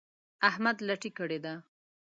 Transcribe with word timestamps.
احمد 0.49 0.77
لټي 0.87 1.11
کړې 1.17 1.39
ده. 1.45 1.53